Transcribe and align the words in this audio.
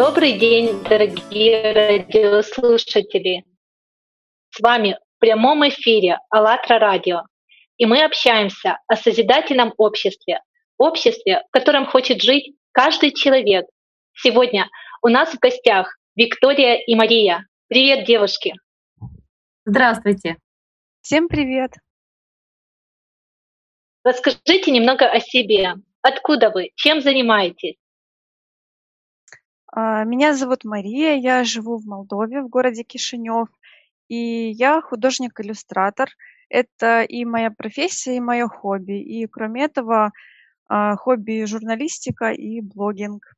Добрый 0.00 0.38
день, 0.38 0.82
дорогие 0.82 1.74
радиослушатели! 1.74 3.44
С 4.48 4.58
вами 4.60 4.98
в 5.16 5.20
прямом 5.20 5.68
эфире 5.68 6.20
АЛЛАТРА 6.30 6.78
Радио. 6.78 7.24
И 7.76 7.84
мы 7.84 8.02
общаемся 8.02 8.78
о 8.86 8.96
созидательном 8.96 9.74
обществе, 9.76 10.40
обществе, 10.78 11.42
в 11.46 11.50
котором 11.52 11.84
хочет 11.84 12.22
жить 12.22 12.54
каждый 12.72 13.12
человек. 13.12 13.66
Сегодня 14.14 14.70
у 15.02 15.08
нас 15.08 15.34
в 15.34 15.38
гостях 15.38 15.94
Виктория 16.16 16.76
и 16.76 16.94
Мария. 16.94 17.46
Привет, 17.68 18.06
девушки! 18.06 18.54
Здравствуйте! 19.66 20.38
Всем 21.02 21.28
привет! 21.28 21.72
Расскажите 24.02 24.70
немного 24.70 25.04
о 25.04 25.20
себе. 25.20 25.74
Откуда 26.00 26.48
вы? 26.48 26.70
Чем 26.74 27.02
занимаетесь? 27.02 27.76
А, 29.72 30.04
меня 30.04 30.34
зовут 30.34 30.64
Мария, 30.64 31.14
я 31.14 31.44
живу 31.44 31.78
в 31.78 31.86
Молдове, 31.86 32.42
в 32.42 32.48
городе 32.48 32.82
Кишинев, 32.82 33.48
и 34.08 34.50
я 34.50 34.80
художник-иллюстратор. 34.80 36.10
Это 36.48 37.02
и 37.02 37.24
моя 37.24 37.50
профессия, 37.50 38.16
и 38.16 38.20
мое 38.20 38.48
хобби. 38.48 39.00
И 39.00 39.26
кроме 39.26 39.64
этого, 39.64 40.10
а, 40.68 40.96
хобби 40.96 41.44
журналистика 41.44 42.32
и 42.32 42.60
блогинг. 42.60 43.34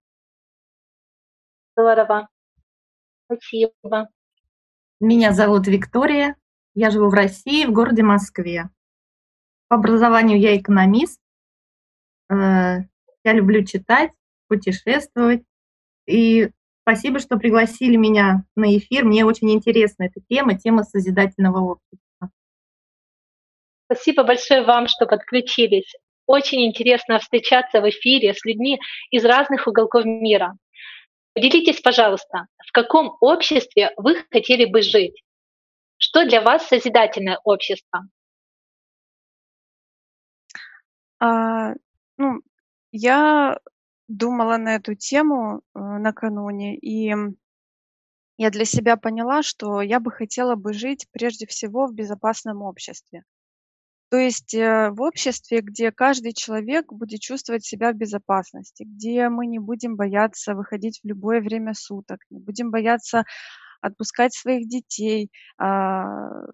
Здорово. 1.77 2.29
Спасибо. 3.27 4.09
Меня 5.01 5.33
зовут 5.33 5.67
Виктория, 5.67 6.37
я 6.74 6.91
живу 6.91 7.09
в 7.09 7.15
России, 7.15 7.67
в 7.67 7.73
городе 7.73 8.02
Москве. 8.02 8.71
По 9.69 9.77
образованию 9.77 10.39
я 10.39 10.57
экономист. 10.57 11.19
Э, 12.30 12.80
я 13.24 13.33
люблю 13.33 13.65
читать, 13.65 14.13
путешествовать. 14.49 15.43
И 16.07 16.51
спасибо, 16.83 17.19
что 17.19 17.37
пригласили 17.37 17.97
меня 17.97 18.45
на 18.57 18.77
эфир. 18.77 19.05
Мне 19.05 19.25
очень 19.25 19.51
интересна 19.53 20.05
эта 20.05 20.21
тема, 20.29 20.59
тема 20.59 20.85
созидательного 20.85 21.61
общества. 21.61 22.31
Спасибо 23.87 24.25
большое 24.25 24.63
вам, 24.63 24.89
что 24.89 25.07
подключились. 25.07 25.95
Очень 26.27 26.67
интересно 26.67 27.19
встречаться 27.19 27.80
в 27.80 27.89
эфире 27.91 28.33
с 28.33 28.45
людьми 28.45 28.79
из 29.11 29.25
разных 29.25 29.67
уголков 29.67 30.05
мира. 30.05 30.57
Поделитесь, 31.35 31.80
пожалуйста, 31.80 32.47
в 32.67 32.73
каком 32.73 33.17
обществе 33.21 33.93
вы 33.97 34.17
хотели 34.30 34.65
бы 34.65 34.83
жить? 34.83 35.23
Что 35.97 36.25
для 36.25 36.41
вас 36.41 36.67
созидательное 36.67 37.39
общество? 37.45 38.07
А, 41.21 41.75
ну, 42.19 42.41
я 42.91 43.59
думала 44.09 44.57
на 44.57 44.77
эту 44.77 44.95
тему 44.95 45.63
э, 45.75 45.79
накануне, 45.79 46.77
и 46.77 47.15
я 48.39 48.51
для 48.51 48.65
себя 48.65 48.97
поняла, 48.97 49.43
что 49.43 49.83
я 49.83 50.01
бы 50.01 50.11
хотела 50.11 50.55
бы 50.57 50.73
жить 50.73 51.07
прежде 51.13 51.47
всего 51.47 51.87
в 51.87 51.95
безопасном 51.95 52.63
обществе. 52.63 53.25
То 54.11 54.19
есть 54.19 54.55
э, 54.55 54.91
в 54.91 55.01
обществе, 55.01 55.61
где 55.61 55.91
каждый 55.91 56.35
человек 56.35 56.93
будет 56.93 57.21
чувствовать 57.21 57.65
себя 57.65 57.93
в 57.93 57.97
безопасности, 57.97 58.83
где 58.83 59.30
мы 59.30 59.47
не 59.47 59.59
будем 59.59 59.97
бояться 59.97 60.55
выходить 60.55 61.01
в 61.03 61.07
любое 61.09 61.41
время 61.41 61.73
суток, 61.73 62.21
не 62.29 62.39
будем 62.39 62.71
бояться 62.71 63.25
отпускать 63.80 64.34
своих 64.34 64.69
детей. 64.69 65.31
А, 65.56 66.45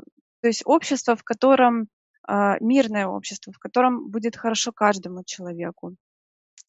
то 0.41 0.47
есть 0.47 0.63
общество, 0.67 1.17
в 1.17 1.25
котором 1.25 1.89
а, 2.27 2.59
мирное 2.61 3.07
общество, 3.07 3.53
в 3.53 3.59
котором 3.59 4.09
будет 4.11 4.37
хорошо 4.37 4.71
каждому 4.71 5.25
человеку. 5.25 5.97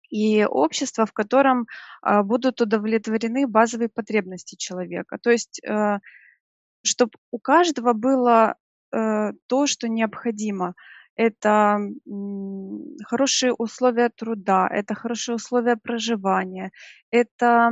И 0.10 0.46
общество, 0.46 1.06
в 1.06 1.14
котором 1.14 1.68
а, 2.02 2.24
будут 2.24 2.62
удовлетворены 2.62 3.48
базовые 3.48 3.90
потребности 3.90 4.56
человека. 4.56 5.18
То 5.22 5.32
есть, 5.32 5.62
э, 5.64 6.00
чтобы 6.84 7.12
у 7.32 7.40
каждого 7.40 7.94
было 7.94 8.56
э, 8.92 9.32
то, 9.48 9.68
что 9.68 9.88
необходимо. 9.88 10.74
Это 11.16 11.80
хорошие 13.06 13.54
условия 13.54 14.10
труда, 14.10 14.70
это 14.72 14.96
хорошие 14.96 15.36
условия 15.36 15.76
проживания, 15.76 16.72
это 17.12 17.72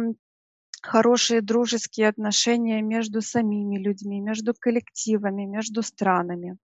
хорошие 0.82 1.42
дружеские 1.42 2.10
отношения 2.10 2.82
между 2.82 3.22
самими 3.22 3.78
людьми, 3.78 4.20
между 4.20 4.54
коллективами, 4.54 5.46
между 5.46 5.82
странами. 5.82 6.58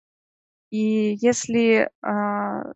И 0.70 1.16
если 1.20 1.90
а, 2.02 2.72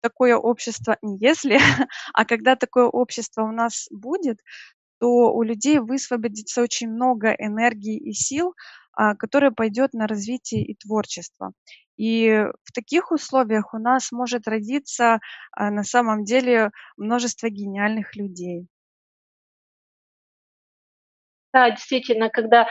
такое 0.00 0.36
общество, 0.36 0.96
не 1.02 1.18
если, 1.18 1.58
а 2.14 2.24
когда 2.24 2.56
такое 2.56 2.86
общество 2.86 3.42
у 3.42 3.52
нас 3.52 3.86
будет, 3.90 4.38
то 5.00 5.32
у 5.32 5.42
людей 5.42 5.78
высвободится 5.78 6.62
очень 6.62 6.90
много 6.90 7.30
энергии 7.32 7.96
и 7.96 8.12
сил, 8.12 8.54
а, 8.92 9.14
которая 9.14 9.50
пойдет 9.50 9.94
на 9.94 10.06
развитие 10.06 10.62
и 10.62 10.74
творчество. 10.74 11.52
И 11.96 12.44
в 12.64 12.72
таких 12.72 13.12
условиях 13.12 13.74
у 13.74 13.78
нас 13.78 14.12
может 14.12 14.46
родиться 14.46 15.20
а, 15.52 15.70
на 15.70 15.84
самом 15.84 16.24
деле 16.24 16.70
множество 16.96 17.48
гениальных 17.48 18.16
людей. 18.16 18.66
Да, 21.52 21.70
действительно, 21.70 22.30
когда 22.30 22.66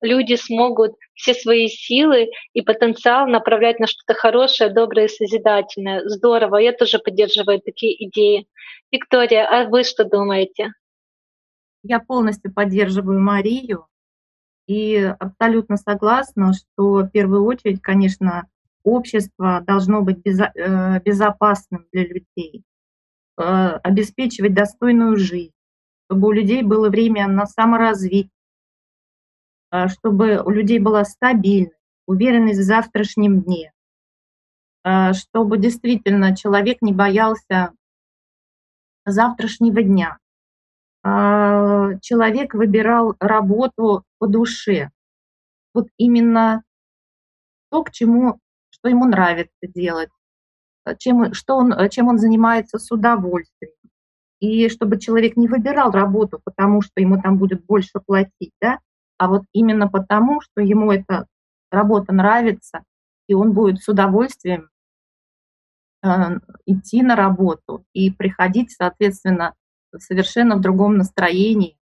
люди 0.00 0.36
смогут 0.36 0.92
все 1.14 1.34
свои 1.34 1.68
силы 1.68 2.28
и 2.52 2.62
потенциал 2.62 3.26
направлять 3.26 3.80
на 3.80 3.86
что-то 3.86 4.14
хорошее, 4.14 4.70
доброе 4.70 5.08
созидательное. 5.08 6.02
Здорово, 6.08 6.56
я 6.56 6.72
тоже 6.72 6.98
поддерживаю 6.98 7.60
такие 7.60 8.08
идеи. 8.08 8.46
Виктория, 8.90 9.46
а 9.46 9.68
вы 9.68 9.84
что 9.84 10.04
думаете? 10.04 10.72
Я 11.82 11.98
полностью 11.98 12.52
поддерживаю 12.52 13.20
Марию 13.20 13.86
и 14.66 14.96
абсолютно 15.18 15.76
согласна, 15.76 16.52
что 16.52 17.00
в 17.00 17.10
первую 17.10 17.44
очередь, 17.44 17.82
конечно, 17.82 18.46
общество 18.84 19.62
должно 19.66 20.02
быть 20.02 20.24
э, 20.26 21.00
безопасным 21.04 21.86
для 21.92 22.04
людей, 22.04 22.62
э, 23.38 23.42
обеспечивать 23.42 24.54
достойную 24.54 25.16
жизнь, 25.16 25.52
чтобы 26.06 26.28
у 26.28 26.32
людей 26.32 26.62
было 26.62 26.88
время 26.88 27.26
на 27.26 27.46
саморазвитие, 27.46 28.30
чтобы 29.88 30.42
у 30.44 30.50
людей 30.50 30.78
была 30.78 31.04
стабильность, 31.04 31.76
уверенность 32.06 32.60
в 32.60 32.64
завтрашнем 32.64 33.42
дне, 33.42 33.72
а, 34.84 35.12
чтобы 35.12 35.58
действительно 35.58 36.36
человек 36.36 36.78
не 36.82 36.92
боялся 36.92 37.72
завтрашнего 39.06 39.82
дня. 39.82 40.18
А, 41.04 41.94
человек 42.00 42.54
выбирал 42.54 43.16
работу 43.20 44.04
по 44.18 44.26
душе. 44.26 44.90
Вот 45.74 45.88
именно 45.96 46.62
то, 47.70 47.82
к 47.84 47.90
чему, 47.90 48.38
что 48.70 48.88
ему 48.88 49.06
нравится 49.06 49.50
делать, 49.62 50.10
чем, 50.98 51.32
что 51.32 51.56
он, 51.56 51.72
чем 51.88 52.08
он 52.08 52.18
занимается 52.18 52.78
с 52.78 52.90
удовольствием. 52.90 53.72
И 54.40 54.68
чтобы 54.68 54.98
человек 54.98 55.36
не 55.36 55.46
выбирал 55.46 55.92
работу, 55.92 56.40
потому 56.44 56.82
что 56.82 57.00
ему 57.00 57.20
там 57.22 57.38
будет 57.38 57.64
больше 57.64 58.00
платить, 58.04 58.52
да, 58.60 58.80
а 59.22 59.28
вот 59.28 59.42
именно 59.52 59.86
потому, 59.86 60.40
что 60.40 60.62
ему 60.62 60.90
эта 60.90 61.28
работа 61.70 62.12
нравится, 62.12 62.82
и 63.28 63.34
он 63.34 63.52
будет 63.52 63.80
с 63.80 63.86
удовольствием 63.86 64.68
э, 66.04 66.08
идти 66.66 67.02
на 67.02 67.14
работу 67.14 67.84
и 67.92 68.10
приходить, 68.10 68.72
соответственно, 68.72 69.54
совершенно 69.96 70.56
в 70.56 70.60
другом 70.60 70.96
настроении 70.96 71.78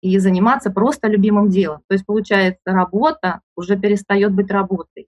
и 0.00 0.18
заниматься 0.18 0.70
просто 0.70 1.08
любимым 1.08 1.50
делом. 1.50 1.82
То 1.86 1.92
есть, 1.92 2.06
получается, 2.06 2.62
работа 2.64 3.42
уже 3.56 3.78
перестает 3.78 4.32
быть 4.32 4.50
работой, 4.50 5.06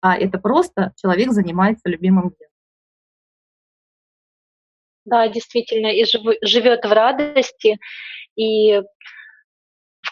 а 0.00 0.16
это 0.16 0.40
просто 0.40 0.94
человек 0.96 1.30
занимается 1.30 1.88
любимым 1.88 2.30
делом. 2.30 2.50
Да, 5.04 5.28
действительно, 5.28 5.92
и 5.92 6.04
живет 6.42 6.84
в 6.84 6.92
радости, 6.92 7.78
и 8.34 8.82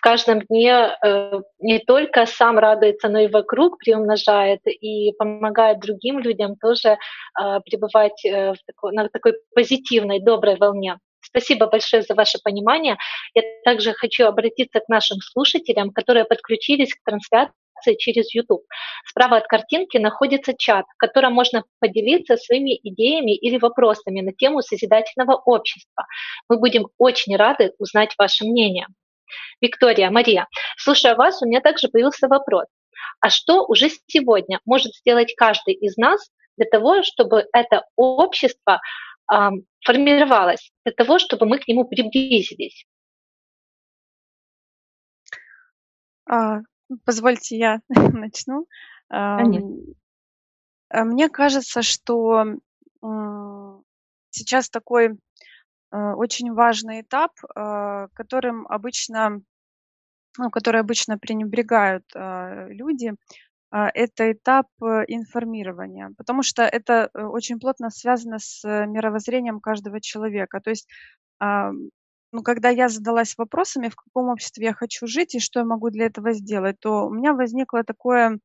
каждом 0.03 0.41
дне 0.41 0.97
э, 1.03 1.41
не 1.61 1.79
только 1.79 2.27
сам 2.27 2.59
радуется, 2.59 3.09
но 3.09 3.21
и 3.21 3.29
вокруг 3.29 3.79
приумножает 3.79 4.61
и 4.67 5.13
помогает 5.13 5.81
другим 5.81 6.19
людям 6.19 6.57
тоже 6.57 6.89
э, 6.89 7.61
пребывать 7.65 8.25
э, 8.25 8.53
такой, 8.67 8.93
на 8.93 9.09
такой 9.09 9.35
позитивной, 9.55 10.21
доброй 10.21 10.57
волне. 10.57 10.99
Спасибо 11.21 11.67
большое 11.67 12.03
за 12.03 12.15
ваше 12.15 12.39
понимание. 12.43 12.97
Я 13.35 13.43
также 13.65 13.93
хочу 13.93 14.27
обратиться 14.27 14.81
к 14.81 14.89
нашим 14.89 15.19
слушателям, 15.21 15.91
которые 15.93 16.25
подключились 16.25 16.93
к 16.95 17.05
трансляции 17.05 17.95
через 17.97 18.35
YouTube. 18.35 18.65
Справа 19.07 19.37
от 19.37 19.47
картинки 19.47 19.99
находится 19.99 20.53
чат, 20.57 20.85
в 20.95 20.99
котором 20.99 21.33
можно 21.33 21.63
поделиться 21.81 22.37
своими 22.37 22.79
идеями 22.83 23.37
или 23.37 23.57
вопросами 23.59 24.21
на 24.21 24.33
тему 24.33 24.63
созидательного 24.63 25.37
общества. 25.37 26.07
Мы 26.49 26.59
будем 26.59 26.89
очень 26.99 27.37
рады 27.37 27.73
узнать 27.79 28.15
ваше 28.19 28.45
мнение. 28.45 28.89
Виктория, 29.61 30.11
Мария, 30.11 30.47
слушая 30.77 31.15
вас, 31.15 31.43
у 31.43 31.47
меня 31.47 31.61
также 31.61 31.89
появился 31.89 32.29
вопрос. 32.29 32.67
А 33.21 33.31
что 33.31 33.65
уже 33.67 33.89
сегодня 34.07 34.61
может 34.65 34.95
сделать 34.95 35.35
каждый 35.37 35.75
из 35.75 35.97
нас 35.97 36.31
для 36.57 36.67
того, 36.67 37.03
чтобы 37.03 37.47
это 37.53 37.85
общество 37.97 38.81
э, 39.33 39.37
формировалось, 39.85 40.71
для 40.85 40.95
того, 40.95 41.19
чтобы 41.19 41.47
мы 41.47 41.59
к 41.59 41.69
нему 41.69 41.85
приблизились? 41.85 42.87
А, 46.29 46.61
позвольте, 47.05 47.57
я 47.57 47.81
начну. 47.89 48.67
Конечно. 49.09 49.95
А, 50.89 51.05
мне 51.05 51.29
кажется, 51.29 51.83
что 51.83 52.45
сейчас 54.31 54.71
такой 54.71 55.19
очень 55.97 56.53
важный 56.53 57.03
этап, 57.03 57.33
а, 57.55 58.09
которым 58.15 58.67
обычно 58.69 59.43
ну, 60.39 60.51
который 60.51 60.81
обычно 60.81 61.19
пренебрегают, 61.19 62.05
а, 62.15 62.67
люди, 62.69 63.13
а, 63.71 63.91
это 63.95 64.33
этап, 64.33 64.69
э, 64.83 65.05
информирования. 65.09 66.13
Потому 66.19 66.43
что 66.43 66.63
это, 66.65 67.11
э, 67.15 67.23
очень 67.25 67.59
плотно 67.61 67.91
связано 67.91 68.39
с 68.39 68.63
мировоззрением 68.87 69.61
каждого 69.61 70.01
человека. 70.01 70.61
То 70.61 70.71
есть, 70.71 70.89
ам, 71.41 71.91
ну, 72.33 72.43
когда 72.43 72.71
я 72.71 72.89
задалась 72.89 73.37
вопросами, 73.39 73.89
в 73.89 73.97
каком 73.97 74.29
обществе 74.31 74.67
я 74.67 74.75
хочу 74.75 75.07
жить 75.07 75.35
и 75.35 75.41
что 75.41 75.61
я 75.61 75.67
могу 75.67 75.91
для 75.91 76.07
этого 76.07 76.33
сделать, 76.35 76.77
то 76.81 77.07
у 77.07 77.11
меня 77.15 77.35
возникло 77.35 77.85
такое, 77.85 78.39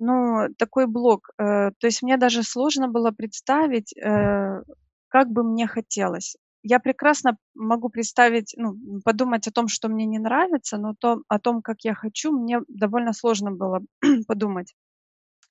ну, 0.00 0.48
такой 0.58 0.86
блок. 0.86 1.30
Э, 1.38 1.70
то 1.78 1.86
есть 1.86 2.02
мне 2.02 2.16
даже 2.18 2.42
сложно 2.42 2.88
было 2.88 3.10
представить, 3.12 3.96
э, 3.96 4.62
как 5.08 5.28
бы 5.30 5.44
мне 5.44 5.66
хотелось. 5.66 6.36
Я 6.68 6.80
прекрасно 6.80 7.36
могу 7.54 7.88
представить, 7.90 8.52
ну, 8.56 8.74
подумать 9.04 9.46
о 9.46 9.52
том, 9.52 9.68
что 9.68 9.88
мне 9.88 10.04
не 10.04 10.18
нравится, 10.18 10.78
но 10.78 10.94
то 10.98 11.22
о 11.28 11.38
том, 11.38 11.62
как 11.62 11.84
я 11.84 11.94
хочу, 11.94 12.32
мне 12.32 12.58
довольно 12.66 13.12
сложно 13.12 13.52
было 13.52 13.82
подумать. 14.26 14.74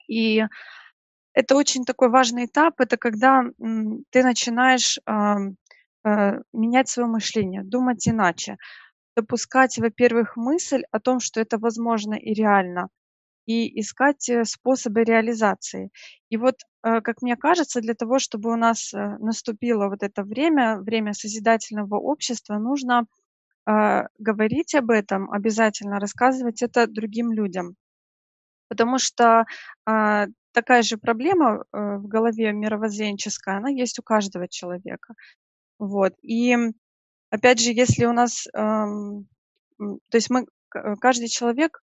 И 0.07 0.43
это 1.33 1.55
очень 1.55 1.85
такой 1.85 2.09
важный 2.09 2.45
этап. 2.45 2.81
Это 2.81 2.97
когда, 2.97 3.43
ты 4.11 4.23
начинаешь, 4.23 4.99
э, 5.07 6.39
менять 6.53 6.89
своё 6.89 7.07
мышление, 7.09 7.63
думать 7.63 8.07
иначе. 8.07 8.57
Допускать, 9.17 9.77
во-первых, 9.79 10.37
мысль 10.37 10.83
о 10.91 10.99
том, 10.99 11.19
что 11.21 11.41
это 11.41 11.57
возможно 11.59 12.15
и 12.15 12.33
реально, 12.33 12.89
и 13.47 13.79
искать, 13.81 14.29
э, 14.29 14.45
способы 14.45 15.03
реализации. 15.05 15.91
И 16.31 16.37
вот, 16.37 16.55
как 17.01 17.21
мне 17.23 17.35
кажется, 17.37 17.81
для 17.81 17.95
того, 17.95 18.19
чтобы 18.19 18.51
у 18.53 18.55
нас, 18.57 18.93
э, 18.93 19.17
наступило 19.19 19.89
вот 19.89 20.03
это 20.03 20.23
время, 20.23 20.77
время 20.79 21.13
созидательного 21.13 21.95
общества, 21.97 22.57
нужно, 22.59 23.05
а, 23.67 24.07
говорить 24.19 24.75
об 24.75 24.91
этом 24.91 25.31
обязательно, 25.31 25.99
рассказывать 25.99 26.61
это 26.63 26.87
другим 26.87 27.31
людям. 27.33 27.75
Потому 28.69 28.99
что, 28.99 29.45
такая 30.53 30.83
же 30.83 30.97
проблема, 30.97 31.63
э, 31.73 31.97
в 31.97 32.07
голове 32.07 32.51
мировоззренческая, 32.53 33.57
она 33.57 33.69
есть 33.69 33.99
у 33.99 34.03
каждого 34.03 34.47
человека. 34.49 35.15
Вот. 35.79 36.13
И, 36.23 36.57
опять 37.31 37.61
же, 37.61 37.71
если 37.73 38.05
у 38.05 38.13
нас, 38.13 38.47
ам, 38.53 39.25
м, 39.81 39.99
то 40.11 40.17
есть 40.17 40.29
мы 40.31 40.45
каждый 41.01 41.29
человек, 41.29 41.79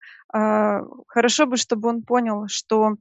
хорошо 1.09 1.47
бы, 1.47 1.57
чтобы 1.59 1.89
он 1.91 2.03
понял, 2.05 2.47
что 2.49 2.97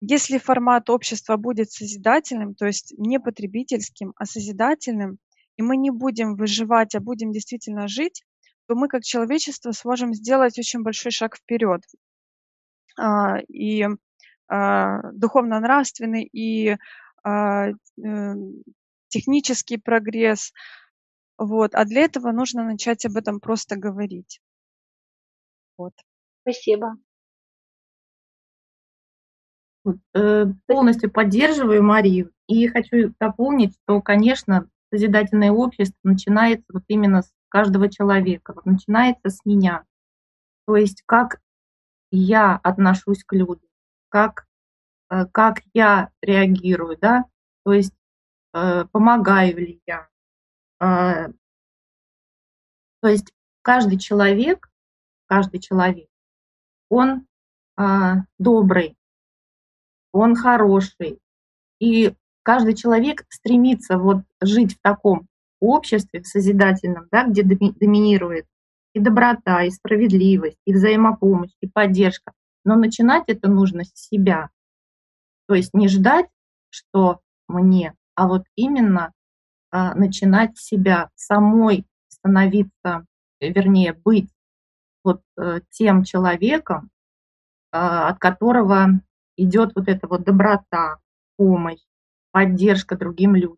если 0.00 0.38
формат 0.38 0.90
общества 0.90 1.36
будет 1.36 1.70
созидательным, 1.70 2.54
то 2.54 2.66
есть 2.66 2.94
не 2.98 3.18
потребительским, 3.18 4.12
а 4.16 4.26
созидательным, 4.26 5.18
и 5.56 5.62
мы 5.62 5.76
не 5.76 5.90
будем 5.90 6.36
выживать, 6.36 6.94
а 6.94 7.00
будем 7.00 7.32
действительно 7.32 7.88
жить, 7.88 8.22
то 8.68 8.74
мы 8.74 8.88
как 8.88 9.02
человечество 9.02 9.72
сможем 9.72 10.14
сделать 10.14 10.58
очень 10.58 10.82
большой 10.82 11.10
шаг 11.10 11.36
вперед. 11.36 11.82
А, 12.96 13.38
и, 13.48 13.86
а, 14.48 15.12
духовно-нравственный, 15.12 16.24
и, 16.24 16.76
а, 17.24 17.68
э, 17.68 18.34
технический 19.08 19.78
прогресс. 19.78 20.52
Вот. 21.38 21.74
А 21.74 21.84
для 21.84 22.02
этого 22.02 22.32
нужно 22.32 22.64
начать 22.64 23.04
об 23.06 23.16
этом 23.16 23.40
просто 23.40 23.76
говорить. 23.76 24.40
Вот. 25.76 25.94
Спасибо. 26.42 26.96
Э, 30.14 30.46
полностью 30.66 31.10
поддерживаю 31.10 31.82
Марию 31.82 32.32
и 32.46 32.66
хочу 32.68 33.14
дополнить, 33.20 33.76
что, 33.82 34.00
конечно, 34.00 34.68
созидательное 34.90 35.50
общество 35.50 35.96
начинается 36.02 36.64
вот 36.72 36.84
именно 36.88 37.22
с 37.22 37.30
каждого 37.48 37.88
человека, 37.90 38.52
вот 38.54 38.66
начинается 38.66 39.30
с 39.30 39.44
меня. 39.44 39.84
То 40.66 40.76
есть 40.76 41.02
как 41.06 41.40
я 42.10 42.56
отношусь 42.62 43.24
к 43.24 43.32
людям, 43.34 43.68
как, 44.08 44.46
э, 45.10 45.26
как 45.32 45.62
я 45.74 46.10
реагирую, 46.22 46.96
да, 46.98 47.24
то 47.64 47.72
есть 47.72 47.94
э, 48.54 48.84
помогаю 48.90 49.56
ли 49.56 49.80
я. 49.86 50.08
То 50.80 51.32
есть 53.08 53.32
каждый 53.62 53.98
человек, 53.98 54.70
каждый 55.26 55.60
человек, 55.60 56.08
он 56.88 57.26
а, 57.76 58.24
добрый, 58.38 58.96
он 60.12 60.34
хороший. 60.34 61.18
И 61.80 62.14
каждый 62.42 62.74
человек 62.74 63.24
стремится 63.28 63.98
вот 63.98 64.22
жить 64.40 64.76
в 64.76 64.82
таком 64.82 65.26
обществе, 65.60 66.22
в 66.22 66.26
созидательном, 66.26 67.08
да, 67.10 67.24
где 67.24 67.42
доминирует 67.42 68.46
и 68.94 69.00
доброта, 69.00 69.62
и 69.64 69.70
справедливость, 69.70 70.58
и 70.64 70.72
взаимопомощь, 70.72 71.52
и 71.60 71.68
поддержка. 71.68 72.32
Но 72.64 72.76
начинать 72.76 73.24
это 73.26 73.48
нужно 73.48 73.84
с 73.84 73.92
себя. 73.94 74.50
То 75.46 75.54
есть 75.54 75.74
не 75.74 75.88
ждать, 75.88 76.26
что 76.70 77.20
мне, 77.48 77.94
а 78.14 78.28
вот 78.28 78.44
именно 78.56 79.12
а, 79.70 79.94
начинать 79.94 80.56
с 80.56 80.66
себя, 80.66 81.10
самой 81.14 81.86
становиться, 82.08 83.06
вернее, 83.40 83.92
быть 83.92 84.30
вот 85.04 85.22
э, 85.38 85.60
тем 85.70 86.04
человеком, 86.04 86.90
а, 87.70 88.08
от 88.08 88.18
которого 88.18 89.00
идет 89.38 89.72
вот 89.74 89.88
эта 89.88 90.06
вот 90.06 90.24
доброта, 90.24 90.98
помощь, 91.36 91.80
поддержка 92.32 92.96
другим 92.96 93.34
людям. 93.34 93.56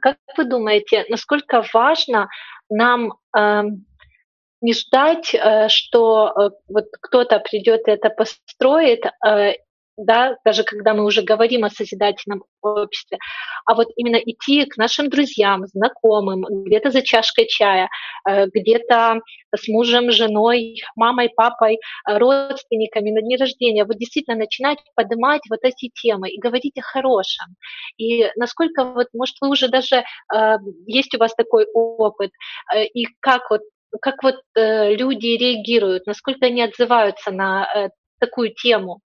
Как 0.00 0.18
вы 0.36 0.44
думаете, 0.44 1.06
насколько 1.08 1.64
важно 1.72 2.28
нам 2.68 3.14
э, 3.36 3.62
не 4.60 4.74
ждать, 4.74 5.34
э, 5.34 5.68
что 5.68 6.28
э, 6.28 6.50
вот 6.68 6.86
кто-то 7.00 7.40
придет 7.40 7.88
и 7.88 7.92
это 7.92 8.10
построит, 8.10 9.04
э, 9.26 9.54
да, 9.96 10.36
даже 10.44 10.64
когда 10.64 10.94
мы 10.94 11.04
уже 11.04 11.22
говорим 11.22 11.64
о 11.64 11.70
созидательном 11.70 12.44
обществе, 12.62 13.18
а 13.66 13.74
вот 13.74 13.88
именно 13.96 14.16
идти 14.16 14.64
к 14.64 14.76
нашим 14.76 15.08
друзьям, 15.08 15.66
знакомым, 15.66 16.44
где-то 16.64 16.90
за 16.90 17.02
чашкой 17.02 17.46
чая, 17.46 17.88
э, 18.28 18.46
где-то 18.46 19.20
с 19.54 19.68
мужем, 19.68 20.10
женой, 20.10 20.76
мамой, 20.96 21.30
папой, 21.34 21.78
э, 22.08 22.18
родственниками 22.18 23.10
на 23.10 23.22
дни 23.22 23.36
рождения, 23.36 23.84
вот 23.84 23.96
действительно 23.98 24.36
начинать 24.36 24.78
поднимать 24.96 25.42
вот 25.48 25.60
эти 25.62 25.90
темы 25.90 26.30
и 26.30 26.40
говорить 26.40 26.76
о 26.78 26.82
хорошем. 26.82 27.46
И 27.96 28.26
насколько 28.36 28.84
вот, 28.84 29.08
может, 29.12 29.36
вы 29.40 29.50
уже 29.50 29.68
даже, 29.68 30.04
э, 30.34 30.56
есть 30.86 31.14
у 31.14 31.18
вас 31.18 31.34
такой 31.34 31.66
опыт, 31.72 32.30
и 32.94 33.06
как 33.20 33.50
вот 33.50 33.60
как 34.02 34.24
вот 34.24 34.36
люди 34.56 35.36
реагируют, 35.36 36.06
насколько 36.06 36.46
они 36.46 36.62
отзываются 36.62 37.30
на 37.30 37.90
такую 38.18 38.52
тему? 38.52 39.00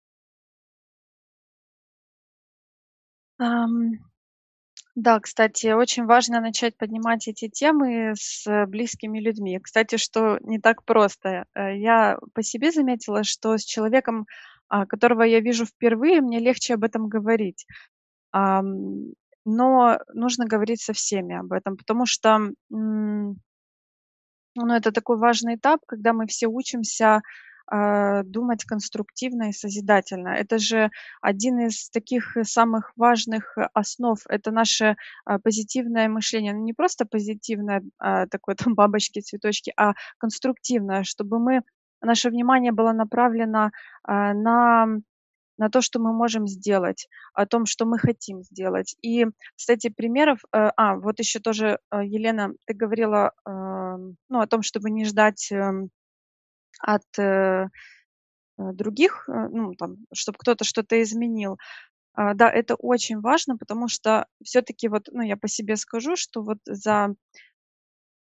Ам, 3.39 3.91
да, 4.95 5.19
кстати, 5.19 5.67
очень 5.73 6.05
важно 6.05 6.39
начать 6.41 6.77
поднимать 6.77 7.27
эти 7.27 7.49
темы 7.49 8.13
с 8.17 8.45
близкими 8.67 9.19
людьми. 9.19 9.59
Кстати, 9.59 9.97
что 9.97 10.39
не 10.41 10.59
так 10.59 10.83
просто. 10.85 11.45
Э, 11.55 11.77
я 11.77 12.17
по 12.33 12.43
себе 12.43 12.71
заметила, 12.71 13.23
что 13.23 13.57
с 13.57 13.65
человеком, 13.65 14.25
а, 14.69 14.85
которого 14.85 15.23
я 15.23 15.41
вижу 15.41 15.65
впервые, 15.65 16.21
мне 16.21 16.39
легче 16.39 16.75
об 16.75 16.83
этом 16.85 17.09
говорить. 17.09 17.65
Ам, 18.33 19.13
но 19.45 19.99
нужно 20.13 20.45
говорить 20.47 20.81
со 20.81 20.93
всеми 20.93 21.35
об 21.35 21.53
этом, 21.53 21.77
потому 21.77 22.05
что, 22.05 22.39
ну, 22.69 23.35
это 24.55 24.91
такой 24.91 25.17
важный 25.17 25.55
этап, 25.55 25.81
когда 25.87 26.13
мы 26.13 26.27
все 26.27 26.47
учимся 26.47 27.21
думать 27.71 28.63
конструктивно 28.65 29.49
и 29.49 29.53
созидательно. 29.53 30.29
Это 30.29 30.57
же 30.59 30.91
один 31.21 31.59
из 31.59 31.89
таких 31.89 32.37
самых 32.43 32.91
важных 32.95 33.57
основ. 33.73 34.19
Это 34.29 34.51
наше 34.51 34.97
а, 35.25 35.39
позитивное 35.39 36.07
мышление. 36.09 36.53
Ну, 36.53 36.63
не 36.63 36.73
просто 36.73 37.05
позитивное, 37.05 37.83
а, 37.97 38.27
такое 38.27 38.55
там 38.55 38.75
бабочки, 38.75 39.21
цветочки, 39.21 39.73
а 39.77 39.93
конструктивное, 40.17 41.03
чтобы 41.03 41.39
мы, 41.39 41.61
наше 42.01 42.29
внимание 42.29 42.71
было 42.71 42.91
направлено 42.93 43.71
на 44.07 44.87
на 45.57 45.69
то, 45.69 45.81
что 45.81 45.99
мы 45.99 46.13
можем 46.13 46.47
сделать, 46.47 47.07
о 47.33 47.45
том, 47.45 47.65
что 47.65 47.85
мы 47.85 47.97
хотим 47.97 48.43
сделать. 48.43 48.95
И, 49.01 49.25
кстати, 49.55 49.89
примеров, 49.89 50.39
э, 50.51 50.69
а, 50.75 50.95
вот 50.97 51.19
еще 51.19 51.39
тоже, 51.39 51.79
э, 51.91 52.05
Елена, 52.05 52.51
ты 52.65 52.73
говорила, 52.73 53.31
эм, 53.45 54.17
ну, 54.29 54.39
о 54.41 54.47
том, 54.47 54.61
чтобы 54.63 54.91
не 54.91 55.05
ждать 55.05 55.51
эм, 55.51 55.89
от 56.79 57.03
э, 57.19 57.67
э, 57.67 57.67
других, 58.57 59.25
э, 59.29 59.47
ну, 59.51 59.73
там, 59.75 59.97
чтобы 60.13 60.37
кто-то 60.39 60.63
что-то 60.65 61.01
изменил. 61.01 61.57
А, 62.13 62.33
да, 62.33 62.49
это 62.49 62.75
очень 62.75 63.19
важно, 63.19 63.57
потому 63.57 63.87
что 63.87 64.27
все-таки 64.43 64.87
вот, 64.87 65.09
ну, 65.11 65.21
я 65.21 65.37
по 65.37 65.47
себе 65.47 65.75
скажу, 65.77 66.15
что 66.15 66.41
вот 66.43 66.59
за 66.65 67.15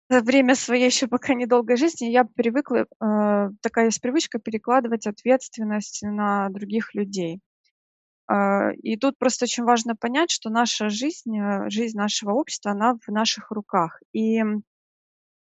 за 0.08 0.22
время 0.22 0.56
своей 0.56 0.86
еще 0.86 1.06
пока 1.06 1.34
недолгой 1.34 1.76
жизни 1.76 2.06
я 2.06 2.24
привыкла, 2.24 2.86
э, 3.00 3.50
такая 3.62 3.86
есть 3.86 4.00
привычка 4.00 4.40
перекладывать 4.40 5.06
ответственность 5.06 6.02
на 6.02 6.48
других 6.50 6.94
людей. 6.94 7.40
Э, 8.30 8.72
и 8.74 8.96
тут 8.96 9.18
просто 9.18 9.44
очень 9.44 9.64
важно 9.64 9.96
понять, 9.96 10.32
что 10.32 10.50
наша 10.50 10.88
жизнь, 10.88 11.36
жизнь 11.68 11.96
нашего 11.96 12.32
общества, 12.32 12.72
она 12.72 12.96
в 13.06 13.12
наших 13.12 13.52
руках. 13.52 14.00
И 14.12 14.42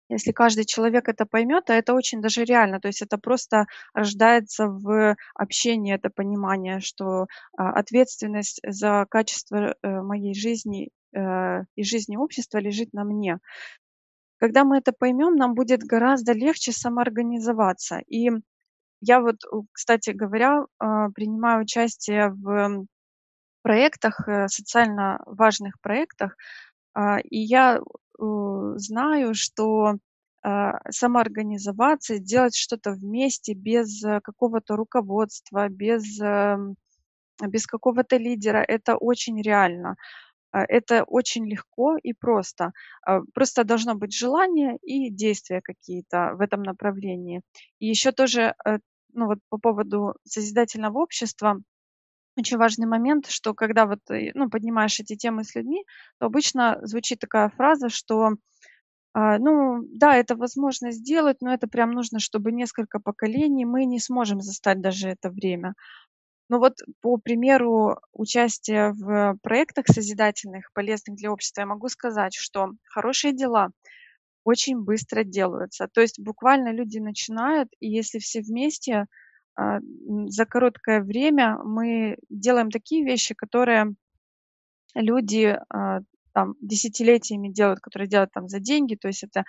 если 0.09 0.33
каждый 0.33 0.65
человек 0.65 1.09
это 1.09 1.27
поймет, 1.27 1.71
а 1.71 1.75
это 1.75 1.95
очень 1.95 2.21
даже 2.21 2.45
реально, 2.45 2.81
то 2.81 2.89
есть 2.89 3.03
это 3.03 3.19
просто 3.19 3.67
рождается 3.95 4.69
в 4.69 5.17
общении, 5.35 5.95
это 5.95 6.11
понимание, 6.11 6.81
что 6.81 7.27
а, 7.57 7.73
ответственность 7.73 8.61
за 8.67 9.07
качество 9.11 9.75
э, 9.83 10.01
моей 10.03 10.35
жизни 10.35 10.91
э, 11.13 11.63
и 11.75 11.83
жизни 11.83 12.17
общества 12.17 12.59
лежит 12.59 12.93
на 12.93 13.05
мне. 13.05 13.39
Когда 14.39 14.65
мы 14.65 14.79
это 14.79 14.93
поймем, 14.93 15.37
нам 15.37 15.55
будет 15.55 15.81
гораздо 15.81 16.33
легче 16.33 16.73
самоорганизоваться. 16.73 18.01
И 18.07 18.31
я 19.01 19.21
вот, 19.21 19.37
кстати 19.73 20.11
говоря, 20.11 20.67
а, 20.79 21.11
принимаю 21.11 21.63
участие 21.63 22.31
в 22.31 22.87
проектах, 23.63 24.29
э, 24.29 24.49
социально 24.49 25.21
важных 25.27 25.81
проектах, 25.81 26.37
а, 26.95 27.19
и 27.21 27.39
я 27.39 27.81
знаю, 28.19 29.35
что 29.35 29.97
а, 30.43 30.79
самоорганизоваться, 30.91 32.19
делать 32.19 32.57
что-то 32.57 32.93
вместе 32.93 33.53
без 33.55 34.03
э, 34.05 34.21
какого-то 34.23 34.77
руководства, 34.77 35.69
без, 35.69 36.21
эм, 36.21 36.77
без 37.43 37.67
какого-то 37.67 38.17
лидера, 38.17 38.59
это 38.59 38.97
очень 38.97 39.43
реально. 39.43 39.97
Это 40.53 41.05
очень 41.05 41.47
легко 41.47 41.97
и 42.03 42.13
просто. 42.15 42.73
Просто 43.35 43.65
должно 43.65 43.95
быть 43.95 44.15
желание 44.17 44.79
и 44.83 45.11
действия 45.11 45.61
какие-то 45.63 46.33
в 46.35 46.41
этом 46.41 46.63
направлении. 46.63 47.43
И 47.81 47.87
еще 47.89 48.13
тоже, 48.13 48.55
э, 48.65 48.79
ну 49.13 49.27
вот 49.27 49.39
по 49.51 49.59
поводу 49.59 50.15
созидательного 50.25 50.99
общества, 50.99 51.61
очень 52.37 52.59
важный 52.59 52.87
момент, 52.87 53.26
что 53.28 53.55
когда 53.55 53.87
вот, 53.87 54.00
э, 54.11 54.31
ну, 54.35 54.50
поднимаешь 54.50 55.00
эти 55.00 55.16
темы 55.16 55.45
с 55.45 55.55
людьми, 55.55 55.85
то 56.19 56.26
обычно 56.26 56.78
звучит 56.83 57.19
такая 57.21 57.49
фраза, 57.50 57.88
что, 57.88 58.33
а, 59.14 59.38
ну, 59.38 59.83
да, 59.95 60.16
это 60.16 60.37
возможно 60.37 60.93
сделать, 60.93 61.38
но 61.40 61.52
это 61.55 61.69
прям 61.69 61.93
нужно, 61.93 62.21
чтобы 62.21 62.52
несколько 62.52 63.00
поколений, 63.00 63.64
мы 63.64 63.87
не 63.87 64.00
сможем 64.00 64.40
застать 64.40 64.81
даже 64.81 65.09
это 65.09 65.31
время. 65.31 65.75
Но 66.49 66.59
вот 66.61 66.75
по 67.02 67.19
примеру 67.19 67.99
участия 68.12 68.93
в 68.93 69.37
проектах 69.43 69.87
созидательных, 69.88 70.71
полезных 70.75 71.16
для 71.16 71.33
общества, 71.33 71.62
я 71.62 71.66
могу 71.66 71.88
сказать, 71.88 72.35
что 72.35 72.71
хорошие 72.85 73.33
дела 73.35 73.71
очень 74.45 74.78
быстро 74.81 75.25
делаются. 75.25 75.88
То 75.93 76.00
есть 76.02 76.21
буквально 76.21 76.73
люди 76.73 76.99
начинают, 76.99 77.71
и 77.81 77.88
если 77.88 78.19
все 78.21 78.43
вместе– 78.43 79.07
за 79.57 80.47
короткое 80.47 81.03
время 81.03 81.59
мы 81.65 82.19
делаем 82.29 82.71
такие 82.71 83.05
вещи, 83.05 83.35
которые 83.35 83.95
люди 84.95 85.59
а, 85.69 86.01
там 86.33 86.55
десятилетиями 86.61 87.49
делают, 87.49 87.81
которые 87.81 88.09
делают 88.09 88.33
там 88.33 88.49
за 88.49 88.61
деньги, 88.61 88.95
то 88.95 89.09
есть 89.09 89.25
это 89.25 89.45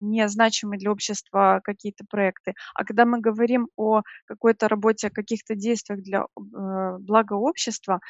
незначимые 0.00 0.78
для 0.78 0.90
общества 0.90 1.60
какие-то 1.62 2.04
проекты. 2.08 2.54
А 2.74 2.84
когда 2.84 3.04
мы 3.04 3.20
говорим 3.20 3.68
о 3.76 4.02
какой-то 4.26 4.68
работе, 4.68 5.06
о 5.06 5.10
каких-то 5.10 5.54
действиях 5.54 6.02
для 6.02 6.22
э, 6.22 6.98
блага 6.98 7.34
общества, 7.34 8.00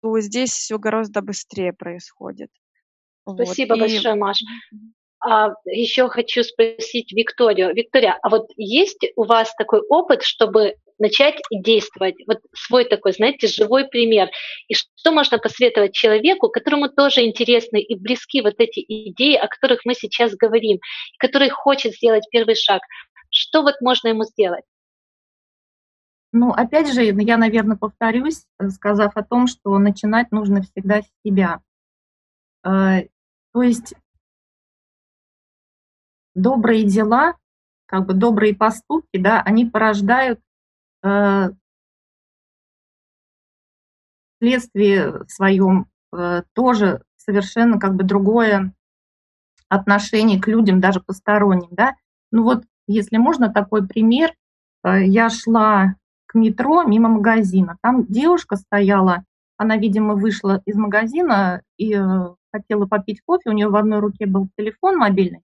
то 0.00 0.20
здесь 0.20 0.52
все 0.52 0.78
гораздо 0.78 1.20
быстрее 1.22 1.72
происходит. 1.72 2.50
Спасибо 3.28 3.74
вот. 3.74 3.80
большое, 3.80 4.14
И... 4.14 4.18
Маша. 4.18 4.46
А 5.20 5.50
еще 5.64 6.08
хочу 6.08 6.42
спросить 6.44 7.12
Викторию. 7.12 7.74
Виктория, 7.74 8.18
а 8.22 8.28
вот 8.28 8.50
есть 8.56 9.04
у 9.16 9.24
вас 9.24 9.52
такой 9.56 9.80
опыт, 9.88 10.22
чтобы 10.22 10.76
начать 10.98 11.40
действовать? 11.50 12.14
Вот 12.26 12.38
свой 12.54 12.84
такой, 12.84 13.12
знаете, 13.12 13.48
живой 13.48 13.88
пример. 13.88 14.28
И 14.68 14.74
что 14.74 15.10
можно 15.10 15.38
посоветовать 15.38 15.92
человеку, 15.92 16.50
которому 16.50 16.88
тоже 16.88 17.24
интересны 17.24 17.80
и 17.80 17.96
близки 17.96 18.42
вот 18.42 18.54
эти 18.58 18.84
идеи, 18.86 19.34
о 19.34 19.48
которых 19.48 19.80
мы 19.84 19.94
сейчас 19.94 20.34
говорим, 20.34 20.78
который 21.18 21.48
хочет 21.48 21.94
сделать 21.94 22.26
первый 22.30 22.54
шаг? 22.54 22.82
Что 23.30 23.62
вот 23.62 23.74
можно 23.80 24.08
ему 24.08 24.24
сделать? 24.24 24.64
Ну, 26.32 26.50
опять 26.50 26.92
же, 26.92 27.02
я, 27.02 27.36
наверное, 27.38 27.76
повторюсь, 27.76 28.44
сказав 28.70 29.16
о 29.16 29.24
том, 29.24 29.46
что 29.46 29.76
начинать 29.78 30.30
нужно 30.30 30.62
всегда 30.62 31.02
с 31.02 31.06
себя. 31.24 31.60
Э, 32.64 33.08
то 33.52 33.62
есть 33.62 33.94
добрые 36.40 36.84
дела, 36.84 37.34
как 37.86 38.06
бы 38.06 38.14
добрые 38.14 38.54
поступки, 38.54 39.18
да, 39.18 39.42
они 39.42 39.64
порождают 39.64 40.40
э, 41.02 41.50
вследствие 44.36 45.24
своем 45.28 45.86
э, 46.14 46.42
тоже 46.54 47.02
совершенно 47.16 47.78
как 47.78 47.94
бы 47.94 48.04
другое 48.04 48.72
отношение 49.68 50.40
к 50.40 50.48
людям, 50.48 50.80
даже 50.80 51.00
посторонним, 51.00 51.68
да. 51.72 51.94
Ну 52.30 52.42
вот, 52.42 52.64
если 52.86 53.16
можно 53.16 53.52
такой 53.52 53.86
пример, 53.86 54.32
э, 54.84 55.04
я 55.04 55.28
шла 55.30 55.94
к 56.26 56.34
метро 56.34 56.82
мимо 56.84 57.08
магазина, 57.08 57.78
там 57.82 58.06
девушка 58.06 58.56
стояла, 58.56 59.24
она, 59.56 59.76
видимо, 59.76 60.14
вышла 60.14 60.62
из 60.66 60.76
магазина 60.76 61.62
и 61.76 61.94
э, 61.94 62.34
хотела 62.52 62.86
попить 62.86 63.20
кофе, 63.24 63.50
у 63.50 63.52
нее 63.52 63.68
в 63.68 63.76
одной 63.76 64.00
руке 64.00 64.26
был 64.26 64.48
телефон 64.56 64.96
мобильный, 64.98 65.42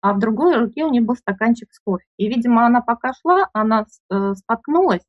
а 0.00 0.14
в 0.14 0.18
другой 0.18 0.56
руке 0.56 0.84
у 0.84 0.90
нее 0.90 1.02
был 1.02 1.16
стаканчик 1.16 1.72
с 1.72 1.78
кофе. 1.80 2.04
И, 2.16 2.28
видимо, 2.28 2.66
она 2.66 2.80
пока 2.80 3.12
шла, 3.12 3.48
она 3.52 3.86
э, 4.10 4.34
споткнулась, 4.34 5.02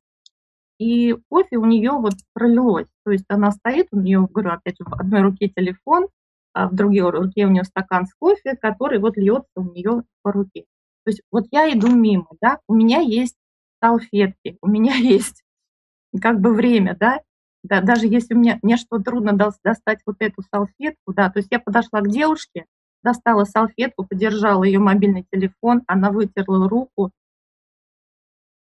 и 0.78 1.16
кофе 1.28 1.56
у 1.58 1.64
нее 1.64 1.92
вот 1.92 2.14
пролилось. 2.32 2.88
То 3.04 3.12
есть 3.12 3.24
она 3.28 3.52
стоит, 3.52 3.88
у 3.92 4.00
нее, 4.00 4.26
говорю, 4.28 4.50
опять 4.50 4.76
в 4.78 4.94
одной 4.94 5.22
руке 5.22 5.48
телефон, 5.48 6.08
а 6.54 6.68
в 6.68 6.74
другой 6.74 7.10
руке 7.10 7.46
у 7.46 7.50
нее 7.50 7.64
стакан 7.64 8.06
с 8.06 8.14
кофе, 8.14 8.56
который 8.56 8.98
вот 8.98 9.16
льется 9.16 9.50
у 9.56 9.64
нее 9.72 10.02
по 10.22 10.32
руке. 10.32 10.64
То 11.04 11.10
есть 11.10 11.22
вот 11.30 11.46
я 11.50 11.72
иду 11.72 11.88
мимо, 11.88 12.26
да, 12.40 12.58
у 12.68 12.74
меня 12.74 12.98
есть 12.98 13.36
салфетки, 13.82 14.58
у 14.60 14.68
меня 14.68 14.94
есть 14.96 15.42
как 16.20 16.40
бы 16.40 16.52
время, 16.52 16.96
да, 16.98 17.20
да, 17.62 17.80
даже 17.80 18.06
если 18.06 18.34
мне, 18.34 18.58
мне 18.62 18.76
что 18.76 18.98
трудно 18.98 19.32
достать 19.32 20.00
вот 20.04 20.16
эту 20.18 20.42
салфетку, 20.50 21.14
да, 21.14 21.30
то 21.30 21.38
есть 21.38 21.48
я 21.50 21.60
подошла 21.60 22.00
к 22.00 22.08
девушке, 22.08 22.66
достала 23.02 23.44
салфетку, 23.44 24.06
подержала 24.06 24.64
ее 24.64 24.78
мобильный 24.78 25.26
телефон, 25.30 25.82
она 25.86 26.10
вытерла 26.10 26.68
руку, 26.68 27.10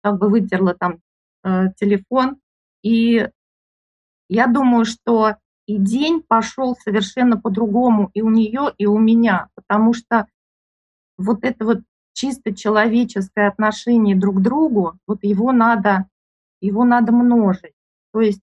как 0.02 0.20
бы 0.20 0.30
вытерла 0.30 0.74
там 0.74 1.00
э, 1.44 1.68
телефон. 1.78 2.38
И 2.84 3.28
я 4.30 4.48
думаю, 4.48 4.86
что 4.86 5.36
и 5.68 5.78
день 5.78 6.24
пошел 6.28 6.76
совершенно 6.76 7.40
по-другому 7.40 8.12
и 8.14 8.22
у 8.22 8.30
нее, 8.30 8.74
и 8.78 8.86
у 8.86 8.98
меня, 9.00 9.50
потому 9.56 9.94
что 9.94 10.28
вот 11.18 11.44
это 11.44 11.66
вот 11.66 11.80
чисто 12.14 12.54
человеческое 12.54 13.48
отношение 13.48 14.16
друг 14.16 14.38
к 14.38 14.42
другу, 14.42 14.98
вот 15.08 15.24
его 15.24 15.52
надо, 15.52 16.08
его 16.62 16.86
надо 16.86 17.12
множить. 17.12 17.74
То 18.14 18.22
есть 18.22 18.42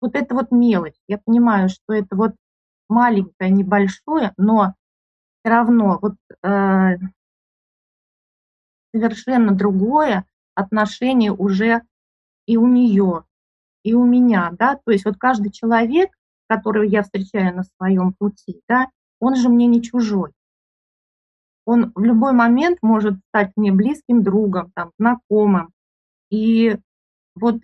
вот 0.00 0.14
это 0.14 0.34
вот 0.34 0.50
мелочь. 0.50 1.00
Я 1.08 1.18
понимаю, 1.18 1.68
что 1.68 1.94
это 1.94 2.16
вот 2.16 2.34
маленькое, 2.88 3.50
небольшое, 3.50 4.32
но 4.36 4.74
равно 5.50 5.98
вот 6.00 6.14
э, 6.42 6.96
совершенно 8.94 9.52
другое 9.52 10.24
отношение 10.54 11.32
уже 11.32 11.82
и 12.46 12.56
у 12.56 12.66
нее, 12.66 13.24
и 13.82 13.94
у 13.94 14.04
меня, 14.04 14.50
да, 14.58 14.76
то 14.76 14.92
есть 14.92 15.04
вот 15.04 15.16
каждый 15.18 15.50
человек, 15.50 16.10
которого 16.48 16.82
я 16.82 17.02
встречаю 17.02 17.56
на 17.56 17.64
своем 17.64 18.12
пути, 18.12 18.60
да, 18.68 18.88
он 19.20 19.36
же 19.36 19.48
мне 19.48 19.66
не 19.66 19.82
чужой. 19.82 20.32
Он 21.66 21.92
в 21.94 22.02
любой 22.04 22.32
момент 22.32 22.78
может 22.82 23.14
стать 23.28 23.52
мне 23.56 23.72
близким 23.72 24.22
другом, 24.22 24.70
там, 24.74 24.90
знакомым. 24.98 25.70
И 26.30 26.76
вот 27.34 27.56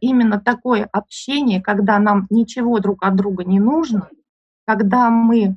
именно 0.00 0.38
такое 0.38 0.86
общение, 0.92 1.62
когда 1.62 1.98
нам 1.98 2.26
ничего 2.28 2.78
друг 2.78 3.02
от 3.02 3.16
друга 3.16 3.44
не 3.44 3.58
нужно, 3.58 4.10
когда 4.66 5.08
мы 5.08 5.56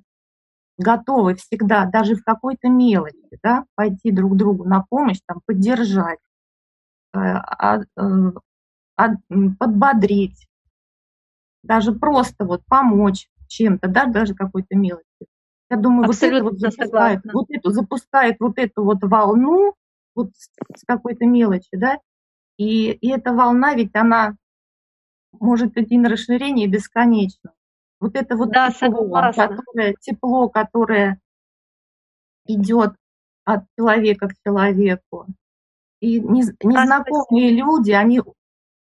готовы 0.82 1.36
всегда, 1.36 1.86
даже 1.86 2.16
в 2.16 2.24
какой-то 2.24 2.70
мелочи, 2.70 3.16
да, 3.44 3.66
пойти 3.76 4.12
друг 4.12 4.36
другу 4.36 4.66
на 4.66 4.84
помощь, 4.90 5.20
там, 5.26 5.42
поддержать, 5.46 6.20
э, 7.14 7.18
а, 7.20 7.80
э, 7.98 8.32
подбодрить, 9.60 10.48
даже 11.64 11.94
просто 11.94 12.46
вот 12.46 12.64
помочь 12.66 13.28
чем-то, 13.48 13.88
да, 13.88 14.06
даже 14.06 14.34
какой-то 14.34 14.76
мелочи. 14.76 15.06
Я 15.70 15.78
думаю, 15.78 16.10
Абсолютно 16.10 16.44
вот 16.50 16.54
это 16.54 16.66
вот 16.66 16.74
запускает, 16.74 17.22
вот 17.34 17.46
эту, 17.50 17.72
запускает 17.72 18.36
вот 18.40 18.58
эту 18.58 18.84
вот 18.84 18.98
волну 19.04 19.74
вот 20.16 20.32
с, 20.36 20.50
с 20.76 20.84
какой-то 20.86 21.26
мелочи, 21.26 21.70
да, 21.72 21.98
и, 22.58 22.92
и 22.92 23.10
эта 23.10 23.34
волна 23.34 23.74
ведь 23.74 23.96
она 23.96 24.36
может 25.40 25.78
идти 25.78 25.98
на 25.98 26.10
расширение 26.10 26.68
бесконечно. 26.68 27.54
Вот 28.02 28.16
это 28.16 28.36
вот 28.36 28.50
да, 28.50 28.72
тепло, 28.72 29.32
которое, 29.32 29.94
тепло, 30.02 30.50
которое 30.50 31.22
идет 32.48 32.96
от 33.46 33.66
человека 33.78 34.28
к 34.28 34.34
человеку. 34.44 35.28
И 36.00 36.20
незнакомые 36.20 37.52
люди, 37.52 37.92
они 37.92 38.24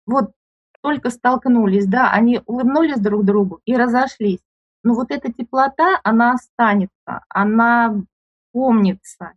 вот 0.06 0.32
только 0.80 1.10
столкнулись, 1.10 1.86
да, 1.86 2.10
они 2.10 2.40
улыбнулись 2.46 2.98
друг 3.00 3.24
другу 3.26 3.60
и 3.66 3.76
разошлись. 3.76 4.40
Но 4.82 4.94
вот 4.94 5.10
эта 5.10 5.30
теплота, 5.30 6.00
она 6.02 6.32
останется, 6.32 7.24
она 7.28 7.94
помнится 8.52 9.34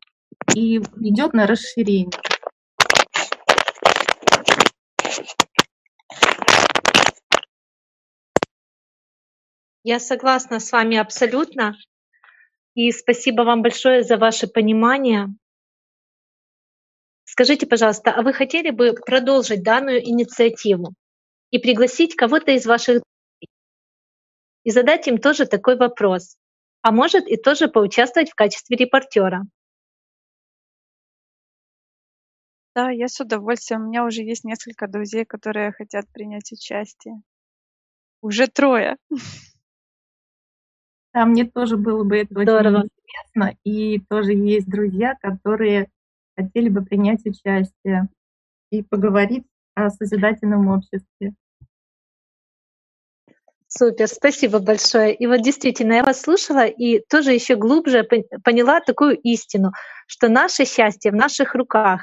и 0.55 0.77
идет 0.77 1.34
на 1.34 1.48
расширение. 1.48 2.12
Я 9.88 10.00
согласна 10.00 10.60
с 10.60 10.72
вами 10.72 10.98
абсолютно. 10.98 11.77
И 12.74 12.92
спасибо 12.92 13.44
вам 13.44 13.62
большое 13.62 14.01
за 14.01 14.18
ваше 14.18 14.48
понимание. 14.48 15.27
Скажите, 17.24 17.68
пожалуйста, 17.68 18.12
а 18.12 18.24
вы 18.24 18.34
хотели 18.34 18.72
бы 18.72 18.94
продолжить 18.94 19.62
данную 19.62 20.04
инициативу 20.04 20.96
и 21.51 21.60
пригласить 21.60 22.15
кого-то 22.15 22.50
из 22.50 22.65
ваших 22.65 23.04
и 24.63 24.72
задать 24.72 25.08
им 25.08 25.20
тоже 25.20 25.46
такой 25.46 25.77
вопрос, 25.77 26.36
а 26.82 26.92
может 26.92 27.27
и 27.27 27.38
тоже 27.38 27.68
поучаствовать 27.68 28.32
в 28.32 28.36
качестве 28.36 28.77
репортера? 28.77 29.44
Да, 32.74 32.89
я 32.89 33.08
с 33.08 33.20
удовольствием. 33.20 33.84
У 33.84 33.88
меня 33.89 34.04
уже 34.04 34.24
есть 34.24 34.46
несколько 34.46 34.88
друзей, 34.88 35.25
которые 35.25 35.74
хотят 35.74 36.12
принять 36.12 36.51
участие. 36.51 37.22
Уже 38.22 38.48
трое. 38.48 38.98
Да, 41.15 41.25
мне 41.25 41.45
тоже 41.45 41.77
было 41.77 42.03
бы 42.03 42.17
это 42.17 42.41
Здорово. 42.41 42.79
очень 42.79 42.89
интересно. 43.00 43.57
И 43.63 44.00
тоже 44.10 44.34
есть 44.34 44.67
друзья, 44.67 45.15
которые 45.22 45.88
хотели 46.38 46.67
бы 46.67 46.84
принять 46.84 47.25
участие 47.25 48.10
и 48.69 48.84
поговорить 48.84 49.45
о 49.75 49.89
созидательном 49.89 50.67
обществе. 50.67 51.34
Супер, 53.69 54.10
спасибо 54.10 54.60
большое. 54.60 55.15
И 55.15 55.25
вот 55.25 55.41
действительно, 55.41 55.93
я 55.93 56.03
вас 56.03 56.19
слушала 56.19 56.65
и 56.65 57.00
тоже 57.10 57.31
еще 57.31 57.55
глубже 57.55 58.03
поняла 58.43 58.81
такую 58.81 59.17
истину, 59.17 59.72
что 60.07 60.27
наше 60.27 60.65
счастье 60.65 61.12
в 61.12 61.15
наших 61.15 61.55
руках. 61.55 62.01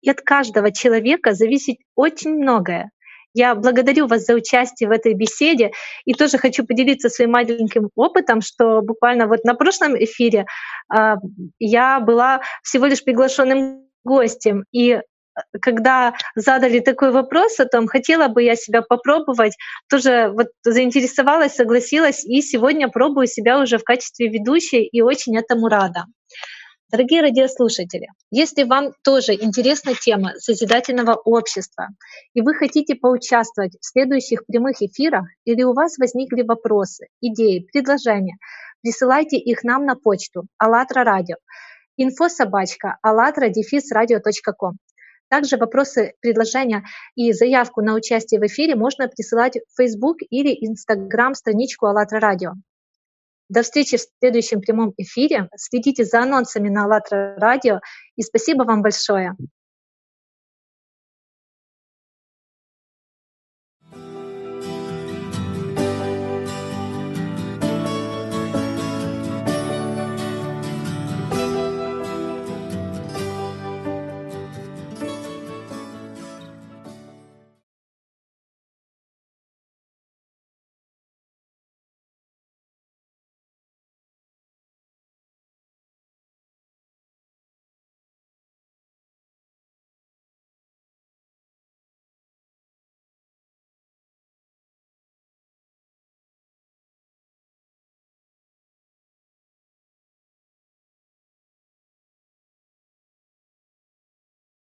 И 0.00 0.08
от 0.08 0.22
каждого 0.22 0.72
человека 0.72 1.34
зависит 1.34 1.76
очень 1.94 2.30
многое. 2.30 2.90
Я 3.34 3.56
благодарю 3.56 4.06
вас 4.06 4.24
за 4.24 4.34
участие 4.34 4.88
в 4.88 4.92
этой 4.92 5.12
беседе 5.14 5.72
и 6.04 6.14
тоже 6.14 6.38
хочу 6.38 6.64
поделиться 6.64 7.08
своим 7.08 7.32
маленьким 7.32 7.90
опытом, 7.96 8.40
что 8.40 8.80
буквально 8.80 9.26
вот 9.26 9.44
на 9.44 9.54
прошлом 9.54 9.96
эфире 9.96 10.46
э, 10.96 11.14
я 11.58 11.98
была 11.98 12.40
всего 12.62 12.86
лишь 12.86 13.02
приглашенным 13.02 13.88
гостем. 14.04 14.64
И 14.70 14.92
э, 14.92 15.00
когда 15.60 16.14
задали 16.36 16.78
такой 16.78 17.10
вопрос 17.10 17.58
о 17.58 17.66
том, 17.66 17.88
хотела 17.88 18.28
бы 18.28 18.44
я 18.44 18.54
себя 18.54 18.82
попробовать, 18.82 19.56
тоже 19.90 20.30
вот 20.32 20.48
заинтересовалась, 20.62 21.56
согласилась, 21.56 22.24
и 22.24 22.40
сегодня 22.40 22.88
пробую 22.88 23.26
себя 23.26 23.58
уже 23.58 23.78
в 23.78 23.84
качестве 23.84 24.28
ведущей 24.28 24.84
и 24.84 25.02
очень 25.02 25.36
этому 25.36 25.66
рада. 25.66 26.04
Дорогие 26.92 27.22
радиослушатели, 27.22 28.08
если 28.30 28.62
вам 28.62 28.92
тоже 29.02 29.32
интересна 29.34 29.94
тема 29.94 30.34
созидательного 30.36 31.14
общества, 31.14 31.88
и 32.34 32.42
вы 32.42 32.54
хотите 32.54 32.94
поучаствовать 32.94 33.76
в 33.80 33.86
следующих 33.86 34.44
прямых 34.46 34.82
эфирах, 34.82 35.26
или 35.44 35.62
у 35.62 35.72
вас 35.72 35.96
возникли 35.98 36.42
вопросы, 36.42 37.06
идеи, 37.22 37.66
предложения, 37.72 38.36
присылайте 38.82 39.38
их 39.38 39.64
нам 39.64 39.86
на 39.86 39.96
почту 39.96 40.46
АЛЛАТРА 40.58 41.04
радио, 41.04 41.36
инфособачка 41.96 42.98
радио.ком. 43.02 44.76
Также 45.28 45.56
вопросы, 45.56 46.12
предложения 46.20 46.84
и 47.16 47.32
заявку 47.32 47.80
на 47.80 47.94
участие 47.94 48.40
в 48.40 48.46
эфире 48.46 48.76
можно 48.76 49.08
присылать 49.08 49.56
в 49.56 49.82
Facebook 49.82 50.18
или 50.28 50.52
Instagram 50.52 51.34
страничку 51.34 51.86
АЛЛАТРА 51.86 52.20
радио. 52.20 52.52
До 53.48 53.62
встречи 53.62 53.98
в 53.98 54.00
следующем 54.20 54.60
прямом 54.60 54.94
эфире. 54.96 55.48
Следите 55.56 56.04
за 56.04 56.22
анонсами 56.22 56.68
на 56.68 56.84
АЛЛАТРА 56.84 57.36
радио. 57.36 57.80
И 58.16 58.22
спасибо 58.22 58.64
вам 58.64 58.82
большое. 58.82 59.34